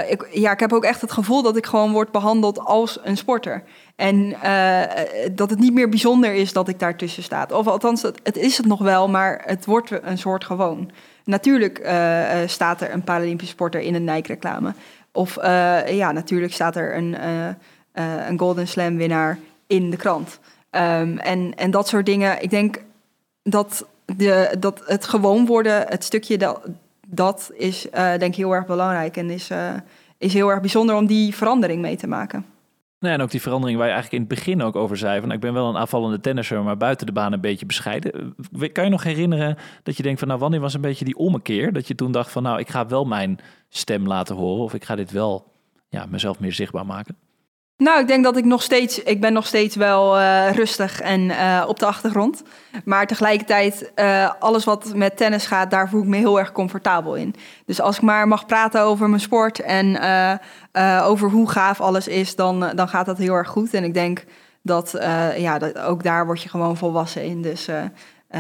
[0.09, 3.16] ik, ja, ik heb ook echt het gevoel dat ik gewoon word behandeld als een
[3.16, 3.62] sporter.
[3.96, 4.83] En uh,
[5.33, 7.46] dat het niet meer bijzonder is dat ik daartussen sta.
[7.52, 10.90] Of althans, het, is het nog wel, maar het wordt een soort gewoon.
[11.24, 14.72] Natuurlijk uh, staat er een Paralympisch sporter in een Nike-reclame.
[15.12, 15.35] Of
[15.87, 17.16] ja, natuurlijk staat er een,
[18.28, 20.38] een Golden Slam winnaar in de krant.
[20.70, 22.42] Um, en, en dat soort dingen.
[22.42, 22.83] Ik denk
[23.42, 26.61] dat, de, dat het gewoon worden, het stukje dat,
[27.11, 29.16] dat is denk ik heel erg belangrijk.
[29.16, 29.51] En is,
[30.18, 32.44] is heel erg bijzonder om die verandering mee te maken.
[33.01, 35.21] Nee, en ook die verandering waar je eigenlijk in het begin ook over zei.
[35.21, 38.35] Van, ik ben wel een aanvallende tennisser, maar buiten de baan een beetje bescheiden.
[38.61, 41.16] Eh, kan je nog herinneren dat je denkt van nou, wanneer was een beetje die
[41.16, 41.73] ommekeer?
[41.73, 44.64] Dat je toen dacht van nou, ik ga wel mijn stem laten horen.
[44.64, 45.53] Of ik ga dit wel
[45.88, 47.16] ja, mezelf meer zichtbaar maken.
[47.79, 51.21] Nou, ik denk dat ik nog steeds, ik ben nog steeds wel uh, rustig en
[51.21, 52.43] uh, op de achtergrond.
[52.85, 57.14] Maar tegelijkertijd, uh, alles wat met tennis gaat, daar voel ik me heel erg comfortabel
[57.14, 57.35] in.
[57.67, 59.99] Dus als ik maar mag praten over mijn sport en
[61.03, 63.75] over hoe gaaf alles is, dan, dan gaat dat heel erg goed.
[63.75, 64.25] En ik denk
[64.62, 64.95] dat,
[65.37, 67.43] ja, dat ook daar word je gewoon volwassen in.
[67.43, 67.69] Dus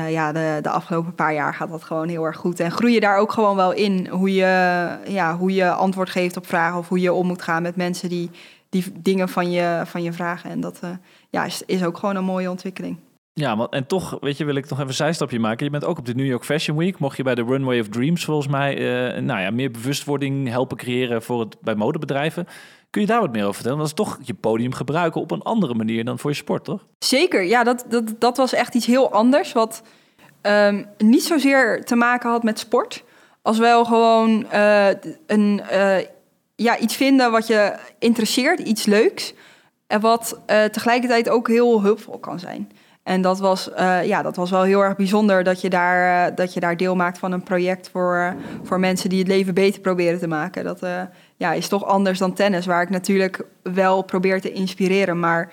[0.08, 2.60] ja, de, de afgelopen paar jaar gaat dat gewoon heel erg goed.
[2.60, 6.36] En groei je daar ook gewoon wel in, hoe je, ja, hoe je antwoord geeft
[6.36, 8.30] op vragen of hoe je om moet gaan met mensen die
[8.68, 10.50] die dingen van je, van je vragen.
[10.50, 10.90] En dat uh,
[11.30, 12.96] ja, is, is ook gewoon een mooie ontwikkeling.
[13.32, 15.64] Ja, maar en toch, weet je, wil ik nog even een zijstapje maken.
[15.64, 16.98] Je bent ook op de New York Fashion Week.
[16.98, 20.76] Mocht je bij de Runway of Dreams volgens mij uh, nou ja, meer bewustwording helpen
[20.76, 22.46] creëren voor het, bij modebedrijven.
[22.90, 23.78] Kun je daar wat meer over vertellen?
[23.78, 26.86] Dat is toch je podium gebruiken op een andere manier dan voor je sport, toch?
[26.98, 29.52] Zeker, ja, dat, dat, dat was echt iets heel anders.
[29.52, 29.82] Wat
[30.42, 33.04] um, niet zozeer te maken had met sport.
[33.42, 34.88] Als wel gewoon uh,
[35.26, 35.62] een
[36.62, 39.34] ja, iets vinden wat je interesseert, iets leuks.
[39.86, 42.70] En wat uh, tegelijkertijd ook heel hulpvol kan zijn.
[43.02, 46.36] En dat was, uh, ja, dat was wel heel erg bijzonder dat je daar, uh,
[46.36, 49.80] dat je daar deel maakt van een project voor, voor mensen die het leven beter
[49.80, 50.64] proberen te maken.
[50.64, 50.80] Dat
[51.36, 55.20] ja, is toch anders dan tennis, waar ik natuurlijk wel probeer te inspireren.
[55.20, 55.52] Maar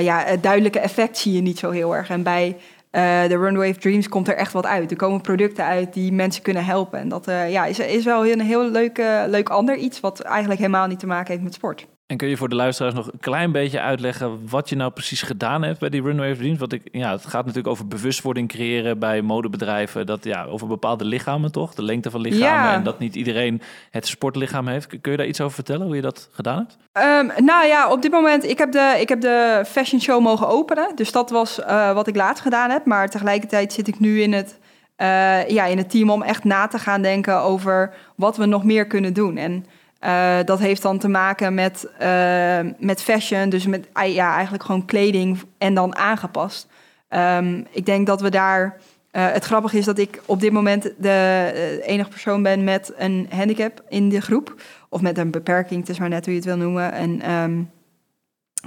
[0.00, 2.08] ja, het duidelijke effect zie je niet zo heel erg.
[2.10, 2.56] En bij
[2.92, 4.90] uh, de Runway Dreams komt er echt wat uit.
[4.90, 6.98] Er komen producten uit die mensen kunnen helpen.
[6.98, 10.60] En dat uh, ja, is, is wel een heel leuk, leuk ander iets, wat eigenlijk
[10.60, 11.86] helemaal niet te maken heeft met sport.
[12.12, 15.22] En kun je voor de luisteraars nog een klein beetje uitleggen wat je nou precies
[15.22, 16.58] gedaan hebt bij die Runway Dreams?
[16.58, 20.06] Want ik, ja, het gaat natuurlijk over bewustwording creëren bij modebedrijven.
[20.06, 21.74] Dat ja, over bepaalde lichamen toch?
[21.74, 22.72] De lengte van lichamen.
[22.72, 24.86] En dat niet iedereen het sportlichaam heeft.
[25.00, 26.76] Kun je daar iets over vertellen, hoe je dat gedaan hebt?
[27.06, 30.48] Um, nou ja, op dit moment, ik heb de, ik heb de fashion show mogen
[30.48, 30.92] openen.
[30.94, 32.86] Dus dat was uh, wat ik laatst gedaan heb.
[32.86, 34.58] Maar tegelijkertijd zit ik nu in het,
[34.96, 38.64] uh, ja, in het team om echt na te gaan denken over wat we nog
[38.64, 39.36] meer kunnen doen.
[39.36, 39.66] En
[40.04, 44.84] uh, dat heeft dan te maken met, uh, met fashion, dus met ja, eigenlijk gewoon
[44.84, 46.68] kleding en dan aangepast.
[47.08, 48.76] Um, ik denk dat we daar.
[49.12, 53.28] Uh, het grappige is dat ik op dit moment de enige persoon ben met een
[53.30, 54.62] handicap in de groep.
[54.88, 56.92] Of met een beperking, het is maar net hoe je het wil noemen.
[56.92, 57.70] En um,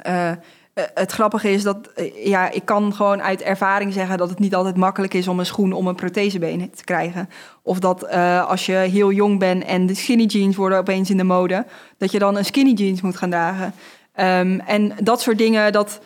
[0.01, 0.31] eh,
[0.75, 4.55] het grappige is dat eh, ja, ik kan gewoon uit ervaring zeggen dat het niet
[4.55, 7.29] altijd makkelijk is om een schoen om een prothesebeen te krijgen.
[7.61, 11.17] Of dat uh, als je heel jong bent en de skinny jeans worden opeens in
[11.17, 11.65] de mode,
[11.97, 13.73] dat je dan een skinny jeans moet gaan dragen.
[14.19, 15.99] Um, en dat soort dingen, dat,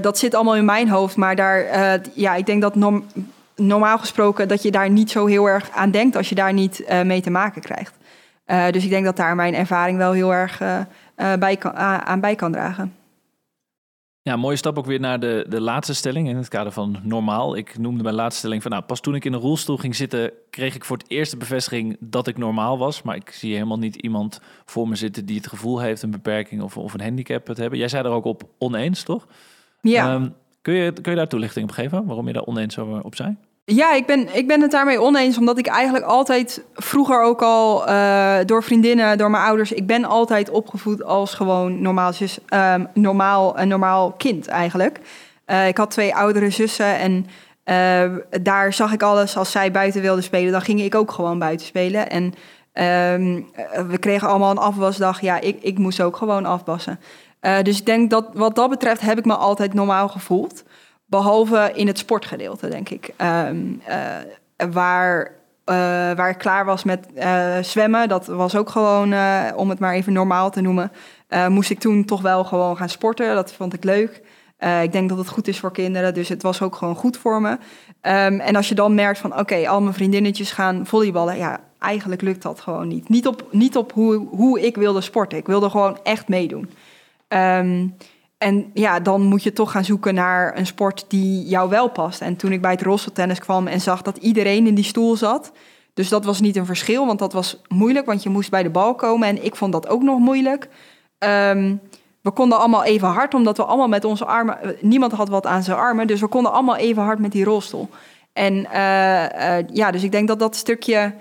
[0.00, 1.16] dat zit allemaal in mijn hoofd.
[1.16, 1.64] Maar daar,
[2.14, 3.04] ja, ik denk dat norm,
[3.56, 6.84] normaal gesproken dat je daar niet zo heel erg aan denkt als je daar niet
[7.04, 7.94] mee te maken krijgt.
[8.74, 10.60] dus ik denk dat daar mijn ervaring wel heel erg
[11.38, 13.01] bij kan, aan bij kan dragen.
[14.24, 17.56] Ja, mooie stap ook weer naar de, de laatste stelling in het kader van normaal.
[17.56, 20.32] Ik noemde mijn laatste stelling van nou, pas toen ik in een rolstoel ging zitten,
[20.50, 23.02] kreeg ik voor het eerst de bevestiging dat ik normaal was.
[23.02, 26.62] Maar ik zie helemaal niet iemand voor me zitten die het gevoel heeft een beperking
[26.62, 27.78] of, of een handicap te hebben.
[27.78, 29.26] Jij zei er ook op oneens, toch?
[29.80, 30.14] Ja.
[30.14, 33.14] Um, kun, je, kun je daar toelichting op geven, waarom je daar oneens over op
[33.14, 33.36] zei?
[33.64, 37.88] Ja, ik ben, ik ben het daarmee oneens, omdat ik eigenlijk altijd vroeger ook al
[37.88, 42.88] uh, door vriendinnen, door mijn ouders, ik ben altijd opgevoed als gewoon normaal, zus, um,
[42.94, 45.00] normaal, een normaal kind eigenlijk.
[45.46, 47.26] Uh, ik had twee oudere zussen en
[47.64, 49.36] uh, daar zag ik alles.
[49.36, 52.10] Als zij buiten wilden spelen, dan ging ik ook gewoon buiten spelen.
[52.10, 53.50] En um,
[53.88, 55.20] we kregen allemaal een afwasdag.
[55.20, 57.00] Ja, ik, ik moest ook gewoon afwassen.
[57.62, 60.62] Dus ik denk dat wat dat betreft heb ik me altijd normaal gevoeld.
[61.12, 63.10] Behalve in het sportgedeelte, denk ik.
[63.18, 64.16] Um, uh,
[64.70, 65.74] waar, uh,
[66.16, 67.06] waar ik klaar was met
[67.62, 69.14] zwemmen, dat was ook gewoon,
[69.54, 70.92] om het maar even normaal te noemen,
[71.48, 73.34] moest ik toen toch wel gewoon gaan sporten.
[73.34, 74.22] Dat vond ik leuk.
[74.82, 77.40] ik denk dat het goed is voor kinderen, dus het was ook gewoon goed voor
[77.40, 77.50] me.
[77.50, 82.22] Um, en als je dan merkt van, oké, al mijn vriendinnetjes gaan volleyballen, ja, eigenlijk
[82.22, 83.08] lukt dat gewoon niet.
[83.08, 85.38] Niet op, niet op hoe, hoe ik wilde sporten.
[85.38, 86.70] Ik wilde gewoon echt meedoen.
[87.28, 87.96] Um,
[88.42, 92.20] en ja, dan moet je toch gaan zoeken naar een sport die jou wel past.
[92.20, 95.52] En toen ik bij het rolstoeltennis kwam en zag dat iedereen in die stoel zat...
[95.94, 98.70] Dus dat was niet een verschil, want dat was moeilijk, want je moest bij de
[98.70, 99.28] bal komen.
[99.28, 100.68] En ik vond dat ook nog moeilijk.
[101.18, 101.80] Um,
[102.22, 104.76] we konden allemaal even hard, omdat we allemaal met onze armen...
[104.80, 107.88] Niemand had wat aan zijn armen, dus we konden allemaal even hard met die rolstoel.
[108.32, 111.12] En uh, uh, ja, dus ik denk dat dat stukje uh,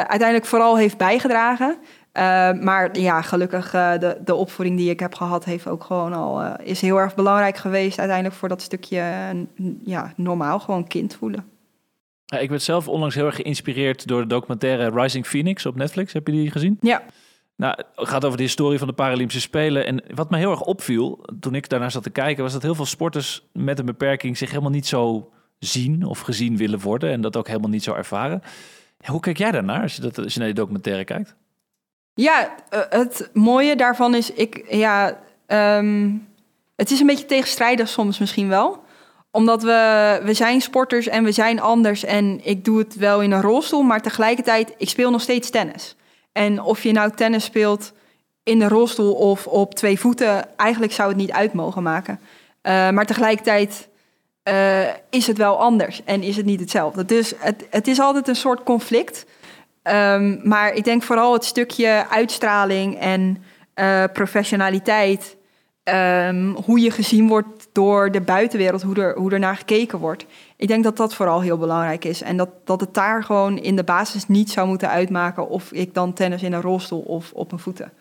[0.00, 1.76] uiteindelijk vooral heeft bijgedragen...
[2.12, 6.12] Uh, maar ja, gelukkig uh, de, de opvoeding die ik heb gehad, heeft ook gewoon
[6.12, 9.02] al, uh, is heel erg belangrijk geweest uiteindelijk voor dat stukje
[9.84, 11.44] ja, normaal gewoon kind voelen.
[12.24, 16.12] Ja, ik werd zelf onlangs heel erg geïnspireerd door de documentaire Rising Phoenix op Netflix.
[16.12, 16.78] Heb je die gezien?
[16.80, 17.02] Ja.
[17.56, 19.86] Nou, het gaat over de historie van de Paralympische Spelen.
[19.86, 22.74] En wat me heel erg opviel toen ik daarnaar zat te kijken, was dat heel
[22.74, 27.10] veel sporters met een beperking zich helemaal niet zo zien of gezien willen worden.
[27.10, 28.42] En dat ook helemaal niet zo ervaren.
[28.98, 31.36] Ja, hoe kijk jij daarnaar als je, dat, als je naar die documentaire kijkt?
[32.20, 36.28] Ja, eh, het mooie daarvan is, ik, ja, um,
[36.76, 38.82] het is een beetje tegenstrijdig soms misschien wel.
[39.30, 43.32] Omdat we, we zijn sporters en we zijn anders en ik doe het wel in
[43.32, 45.96] een rolstoel, maar tegelijkertijd, ik speel nog steeds tennis.
[46.32, 47.92] En of je nou tennis speelt
[48.42, 52.20] in de rolstoel of op twee voeten, eigenlijk zou het niet uit mogen maken.
[52.62, 53.88] Uh, maar tegelijkertijd
[54.44, 57.04] uh, is het wel anders en is het niet hetzelfde.
[57.04, 59.26] Dus het, het is altijd een soort conflict.
[59.82, 63.42] Um, maar ik denk vooral het stukje uitstraling en
[63.74, 65.36] uh, professionaliteit.
[65.84, 70.26] Um, hoe je gezien wordt door de buitenwereld, hoe er, hoe er naar gekeken wordt.
[70.56, 72.22] Ik denk dat dat vooral heel belangrijk is.
[72.22, 75.94] En dat, dat het daar gewoon in de basis niet zou moeten uitmaken of ik
[75.94, 77.92] dan tennis in een rolstoel of op mijn voeten.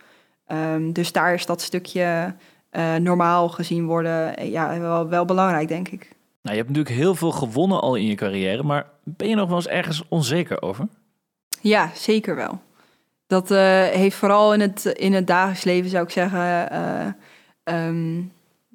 [0.48, 2.36] Um, dus daar is dat stukje
[2.72, 6.16] uh, normaal gezien worden eh, ja, wel, wel belangrijk, denk ik.
[6.42, 9.48] Nou, je hebt natuurlijk heel veel gewonnen al in je carrière, maar ben je nog
[9.48, 10.88] wel eens ergens onzeker over?
[11.62, 12.62] Ja, zeker wel.
[13.28, 18.32] Dat uh, heeft vooral in het, in het dagelijks leven, zou ik zeggen, uh, um,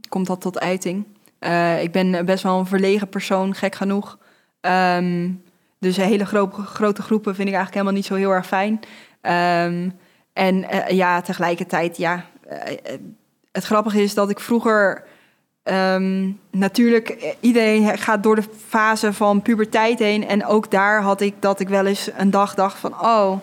[0.08, 1.04] komt dat tot uiting.
[1.40, 4.18] Uh, ik ben best wel een verlegen persoon, gek genoeg.
[4.60, 5.42] Um,
[5.78, 8.80] dus hele gro grote groepen vind ik eigenlijk helemaal niet zo heel erg fijn.
[9.72, 9.98] Um,
[10.32, 12.24] en ja, tegelijkertijd, ja,
[13.52, 15.04] het grappige is dat ik vroeger
[15.64, 20.28] Um, natuurlijk, iedereen gaat door de fase van puberteit heen.
[20.28, 22.92] En ook daar had ik dat ik wel eens een dag dacht van...
[22.92, 23.36] oh, uh,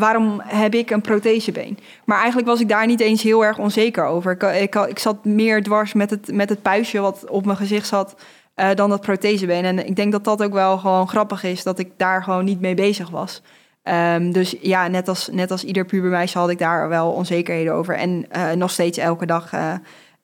[0.00, 1.78] waarom heb ik een prothesebeen?
[2.04, 4.32] Maar eigenlijk was ik daar niet eens heel erg onzeker over.
[4.32, 7.86] Ik, ik, ik zat meer dwars met het, met het puistje wat op mijn gezicht
[7.86, 8.14] zat...
[8.56, 9.64] Uh, dan dat prothesebeen.
[9.64, 11.62] En ik denk dat dat ook wel gewoon grappig is...
[11.62, 13.42] dat ik daar gewoon niet mee bezig was.
[13.84, 17.94] Um, dus ja, net als, net als ieder pubermeisje had ik daar wel onzekerheden over.
[17.96, 19.50] En uh, nog steeds elke dag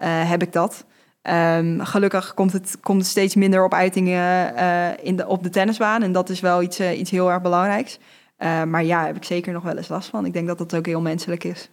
[0.07, 0.85] heb ik dat.
[1.23, 5.51] Um, gelukkig komt het, komt het steeds minder op uitingen uh, in de, op de
[5.51, 6.03] tennisbaan.
[6.03, 7.99] En dat is wel iets, uh, iets heel erg belangrijks.
[8.39, 10.27] maar ja, heb ik zeker nog wel eens last van.
[10.27, 11.71] Ik denk dat dat ook heel menselijk is.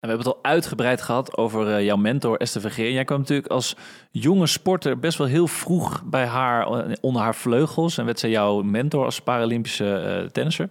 [0.00, 2.92] En we hebben het al uitgebreid gehad over jouw mentor Esther Vergeer.
[2.92, 3.76] Jij kwam natuurlijk als
[4.10, 7.98] jonge sporter best wel heel vroeg bij haar onder haar vleugels.
[7.98, 10.70] En werd zij jouw mentor als Paralympische tennisser.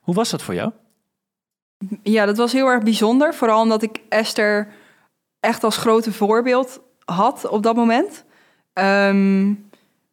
[0.00, 0.70] Hoe was dat voor jou?
[2.02, 3.34] Ja, dat was heel erg bijzonder.
[3.34, 4.68] Vooral omdat ik Esther
[5.40, 8.24] echt als grote voorbeeld had op dat moment.
[8.74, 9.68] Um,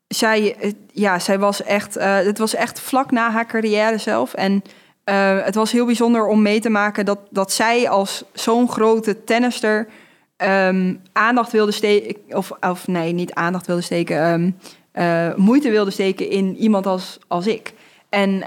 [0.07, 0.55] zij,
[0.91, 4.33] ja, zij was echt, uh, het was echt vlak na haar carrière zelf.
[4.33, 4.63] En
[5.05, 9.23] uh, het was heel bijzonder om mee te maken dat, dat zij als zo'n grote
[9.23, 9.87] tennister
[10.37, 14.59] um, aandacht wilde steken, of, of nee, niet aandacht wilde steken,
[14.93, 17.73] uh, moeite wilde steken in iemand als, als ik.
[18.09, 18.43] En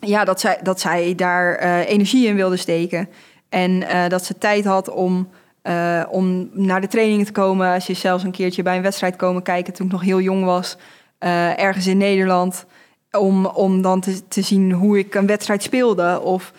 [0.00, 3.08] ja, dat zij, dat zij daar energie in wilde steken.
[3.50, 5.28] En dat ze tijd had om
[5.62, 7.72] uh, om naar de trainingen te komen.
[7.72, 10.44] Als je zelfs een keertje bij een wedstrijd komen kijken toen ik nog heel jong
[10.44, 10.76] was.
[11.20, 12.66] Uh, ergens in Nederland.
[13.10, 16.52] Om, om dan te, te zien hoe ik een wedstrijd speelde of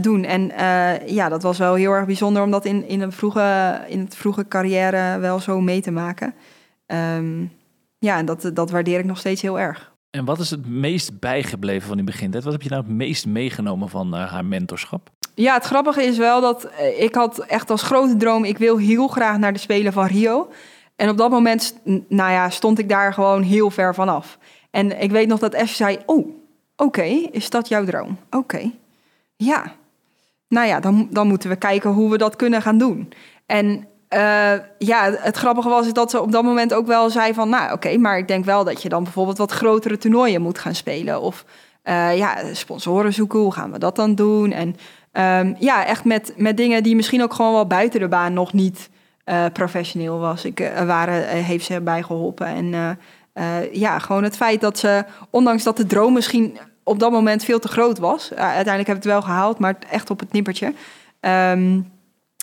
[0.00, 0.24] doen.
[0.24, 0.52] En
[1.06, 4.16] ja, dat was wel heel erg bijzonder om dat in, in, een vroege, in het
[4.16, 6.34] vroege carrière wel zo mee te maken.
[6.86, 7.52] Um,
[7.98, 9.92] ja, en dat, dat waardeer ik nog steeds heel erg.
[10.10, 12.44] En wat is het meest bijgebleven van die begintijd?
[12.44, 15.10] Wat heb je nou het meest meegenomen van haar mentorschap?
[15.34, 18.44] Ja, het grappige is wel dat eh, ik had echt als grote droom...
[18.44, 20.48] ik wil heel graag naar de Spelen van Rio.
[20.96, 21.74] En op dat moment
[22.08, 24.38] nou ja, stond ik daar gewoon heel ver vanaf.
[24.70, 25.98] En ik weet nog dat Esther zei...
[26.06, 26.28] oh,
[26.76, 28.18] oké, is dat jouw droom?
[28.30, 28.70] Oké,
[29.36, 29.72] ja.
[30.48, 33.12] nou ja, dan, dan moeten we kijken hoe we dat kunnen gaan doen.
[33.46, 37.48] En uh, ja, het grappige was dat ze op dat moment ook wel zei van...
[37.48, 40.74] nou oké, maar ik denk wel dat je dan bijvoorbeeld wat grotere toernooien moet gaan
[40.74, 41.20] spelen.
[41.20, 41.44] Of
[41.84, 44.52] uh, ja, sponsoren zoeken, hoe gaan we dat dan doen?
[44.52, 44.76] En
[45.18, 48.52] um, ja, echt met, met dingen die misschien ook gewoon wel buiten de baan nog
[48.52, 48.90] niet
[49.24, 50.44] uh, professioneel was.
[50.44, 52.46] Ik, waren, heeft ze erbij geholpen.
[52.46, 52.98] En
[53.72, 57.58] ja, gewoon het feit dat ze, ondanks dat de droom misschien op dat moment veel
[57.58, 58.34] te groot was...
[58.34, 60.72] uiteindelijk heb ik het wel gehaald, maar echt op het nippertje...
[61.20, 61.92] Um,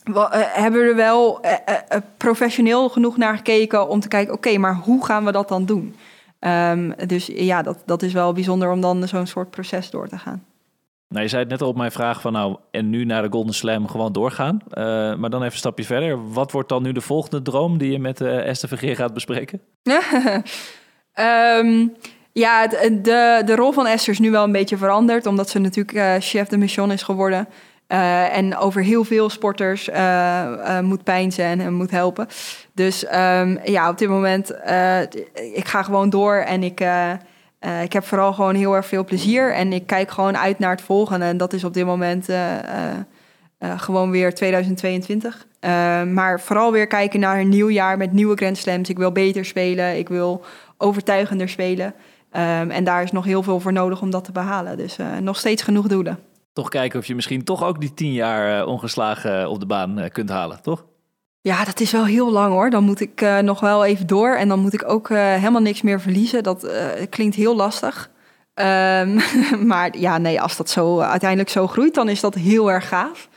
[0.04, 1.42] we, hebben er wel
[2.18, 5.96] professioneel genoeg naar gekeken om te kijken, oké, maar hoe gaan we dat dan doen?
[6.40, 10.18] Um, dus ja, dat, dat is wel bijzonder om dan zo'n soort proces door te
[10.18, 10.44] gaan.
[11.12, 13.32] Nou, je zei het net al op mijn vraag van nou, en nu naar de
[13.32, 14.60] Golden Slam gewoon doorgaan.
[15.20, 16.32] maar dan even een stapje verder.
[16.34, 19.62] Wat wordt dan nu de volgende droom die je met Esther Vergeer gaat bespreken?
[21.20, 21.94] um,
[22.44, 25.60] ja, de, de, de rol van Esther is nu wel een beetje veranderd, omdat ze
[25.60, 27.48] natuurlijk chef de mission is geworden.
[28.32, 29.90] En over heel veel sporters
[30.82, 32.28] moet pijnzen en moet helpen.
[32.74, 34.52] Dus um, ja, op dit moment,
[35.54, 36.80] ik ga gewoon door en ik,
[37.84, 39.54] ik heb vooral gewoon heel erg veel plezier.
[39.54, 41.26] En ik kijk gewoon uit naar het volgende.
[41.26, 42.30] En dat is op dit moment
[43.60, 45.48] gewoon weer 2022.
[46.14, 48.90] maar vooral weer kijken naar een nieuw jaar met nieuwe Grand Slams.
[48.90, 50.44] Ik wil beter spelen, ik wil
[50.78, 51.86] overtuigender spelen.
[51.86, 54.78] Um, en daar is nog heel veel voor nodig om dat te behalen.
[54.78, 56.20] Dus nog steeds genoeg doelen
[56.54, 60.30] toch kijken of je misschien toch ook die tien jaar ongeslagen op de baan kunt
[60.30, 60.86] halen, toch?
[61.42, 62.70] Ja, dat is wel heel lang hoor.
[62.70, 65.82] Dan moet ik uh, nog wel even door en dan moet ik ook helemaal niks
[65.82, 66.44] meer verliezen.
[66.44, 66.68] Dat
[67.10, 68.10] klinkt heel lastig.
[68.56, 69.20] Um,
[69.72, 73.30] maar ja, nee, als dat zo uiteindelijk zo groeit, dan is dat heel erg gaaf.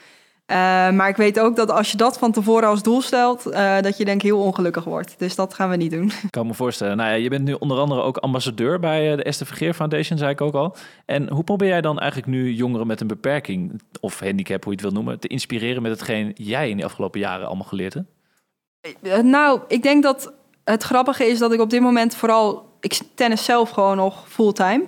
[0.50, 0.56] Uh,
[0.90, 3.96] maar ik weet ook dat als je dat van tevoren als doel stelt, uh, dat
[3.96, 5.18] je denk heel ongelukkig wordt.
[5.18, 6.04] Dus dat gaan we niet doen.
[6.22, 6.96] Ik kan me voorstellen.
[6.96, 10.18] Nou ja, je bent nu onder andere ook ambassadeur bij eh, de Esther Vergeer Foundation,
[10.18, 10.76] zei ik ook al.
[11.06, 14.82] En hoe probeer jij dan eigenlijk nu jongeren met een beperking of handicap, hoe je
[14.82, 19.24] het wil noemen, te inspireren met hetgeen jij in de afgelopen jaren allemaal geleerd hebt?
[19.24, 20.32] Nou, ik denk dat
[20.64, 24.84] het grappige is dat ik op dit moment vooral, ik tennis zelf gewoon nog fulltime.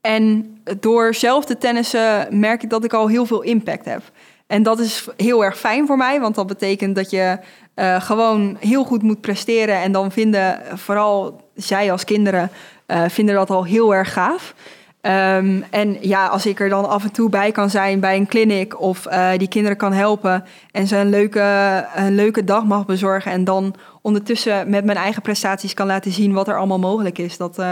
[0.00, 4.02] En door zelf te tennissen merk ik dat ik al heel veel impact heb.
[4.46, 7.38] En dat is heel erg fijn voor mij, want dat betekent dat je
[7.76, 9.82] uh, gewoon heel goed moet presteren.
[9.82, 12.50] En dan vinden vooral zij als kinderen
[12.86, 14.54] uh, vinden dat al heel erg gaaf.
[15.00, 18.26] Um, en ja, als ik er dan af en toe bij kan zijn bij een
[18.26, 22.86] clinic of uh, die kinderen kan helpen en ze een leuke, een leuke dag mag
[22.86, 27.18] bezorgen en dan ondertussen met mijn eigen prestaties kan laten zien wat er allemaal mogelijk
[27.18, 27.62] is, dat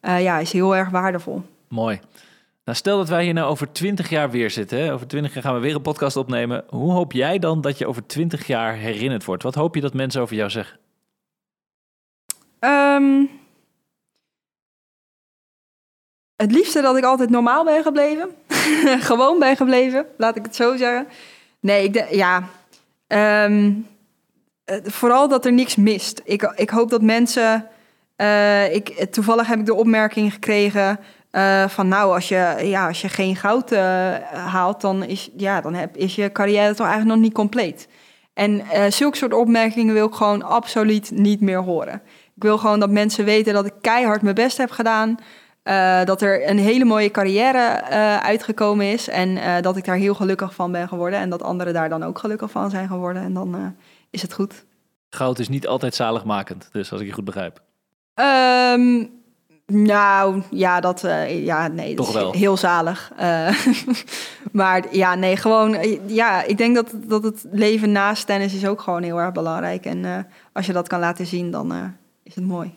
[0.00, 1.42] ja, is heel erg waardevol.
[1.68, 2.00] Mooi.
[2.64, 4.92] Nou, stel dat wij hier nou over 20 jaar weer zitten.
[4.92, 6.64] Over 20 jaar gaan we weer een podcast opnemen.
[6.68, 9.42] Hoe hoop jij dan dat je over 20 jaar herinnerd wordt?
[9.42, 10.78] Wat hoop je dat mensen over jou zeggen?
[12.60, 13.30] Um,
[16.36, 18.30] het liefste dat ik altijd normaal ben gebleven.
[19.08, 21.08] Gewoon ben gebleven, laat ik het zo zeggen.
[21.60, 22.48] Nee, ik ja.
[23.44, 23.86] Um,
[24.84, 26.20] vooral dat er niks mist.
[26.24, 27.66] Ik, ik hoop dat mensen.
[28.16, 30.98] Uh, ik, toevallig heb ik de opmerking gekregen
[31.32, 33.78] uh, van nou, als je, ja, als je geen goud uh,
[34.30, 37.88] haalt, dan, is, ja, dan heb, is je carrière toch eigenlijk nog niet compleet.
[38.34, 42.02] En uh, zulke soort opmerkingen wil ik gewoon absoluut niet meer horen.
[42.34, 45.16] Ik wil gewoon dat mensen weten dat ik keihard mijn best heb gedaan.
[46.04, 47.82] dat er een hele mooie carrière
[48.20, 49.08] uitgekomen is.
[49.08, 51.18] En dat ik daar heel gelukkig van ben geworden.
[51.18, 53.22] En dat anderen daar dan ook gelukkig van zijn geworden.
[53.22, 53.76] En dan
[54.10, 54.64] is het goed.
[55.10, 57.62] Goud is niet altijd zaligmakend, dus als ik je goed begrijp.
[58.14, 59.21] Um,
[59.66, 62.32] nou, ja, dat, uh, ja, nee, Toch wel.
[62.32, 63.12] heel zalig.
[63.20, 63.66] Uh,
[64.52, 68.80] maar ja, nee, gewoon, ja, ik denk dat, dat het leven naast tennis is ook
[68.80, 69.84] gewoon heel erg belangrijk.
[69.84, 70.18] En uh,
[70.52, 72.74] als je dat kan laten zien, dan is het mooi.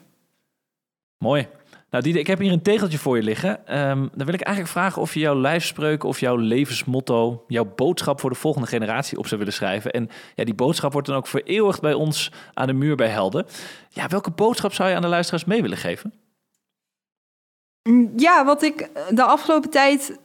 [1.18, 1.48] Mooi.
[1.96, 3.80] Nou, Diede, ik heb hier een tegeltje voor je liggen.
[3.90, 8.20] Um, dan wil ik eigenlijk vragen of je jouw lijfspreuk of jouw levensmotto, jouw boodschap
[8.20, 9.92] voor de volgende generatie op zou willen schrijven.
[9.92, 13.46] En ja, die boodschap wordt dan ook vereeuwigd bij ons aan de muur bij Helden.
[13.90, 16.14] Ja, welke boodschap zou je aan de luisteraars mee willen geven?
[17.90, 20.18] Mm, ja, wat ik de afgelopen tijd,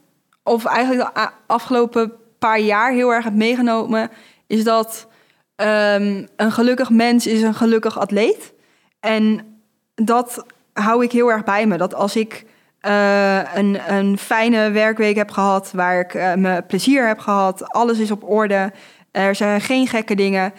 [0.43, 4.11] of eigenlijk de afgelopen paar jaar heel erg heb meegenomen,
[4.47, 5.09] is dat
[5.57, 8.53] um, een gelukkig mens is een gelukkig atleet.
[9.01, 9.59] En
[9.95, 11.77] dat hou ik heel erg bij me.
[11.77, 12.45] Dat als ik
[12.83, 17.99] uh, een, een fijne werkweek heb gehad, waar ik uh, me plezier heb gehad, alles
[17.99, 18.73] is op orde,
[19.11, 20.53] er zijn geen gekke dingen,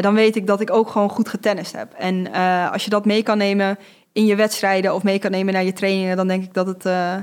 [0.00, 1.92] dan weet ik dat ik ook gewoon goed getennist heb.
[1.92, 2.32] En
[2.72, 3.78] als je dat mee kan nemen
[4.12, 6.86] in je wedstrijden of mee kan nemen naar je trainingen, dan denk ik dat het,
[6.86, 7.16] uh,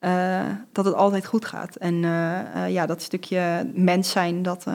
[0.00, 1.76] uh, dat het altijd goed gaat.
[1.76, 4.66] En uh, ja, dat stukje mens zijn, dat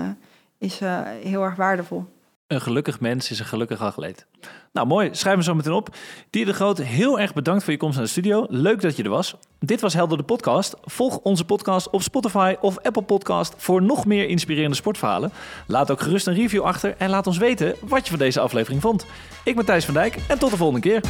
[0.57, 0.79] is
[1.23, 2.05] heel erg waardevol.
[2.47, 4.25] Een gelukkig mens is een gelukkig atleet.
[4.73, 5.09] Nou, mooi.
[5.11, 5.95] Schrijf me zo meteen op.
[6.29, 8.45] Dier de Groot, heel erg bedankt voor je komst naar de studio.
[8.49, 9.35] Leuk dat je er was.
[9.59, 10.75] Dit was Helder de Podcast.
[10.81, 15.31] Volg onze podcast op Spotify of Apple Podcast voor nog meer inspirerende sportverhalen.
[15.67, 18.81] Laat ook gerust een review achter en laat ons weten wat je van deze aflevering
[18.81, 19.05] vond.
[19.43, 21.01] Ik ben Thijs van Dijk en tot de volgende keer.